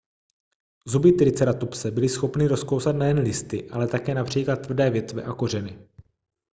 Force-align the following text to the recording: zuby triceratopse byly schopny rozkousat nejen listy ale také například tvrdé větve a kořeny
zuby 0.85 1.11
triceratopse 1.13 1.91
byly 1.91 2.09
schopny 2.09 2.47
rozkousat 2.47 2.95
nejen 2.95 3.19
listy 3.19 3.69
ale 3.69 3.87
také 3.87 4.13
například 4.13 4.55
tvrdé 4.55 4.89
větve 4.89 5.23
a 5.23 5.33
kořeny 5.33 5.87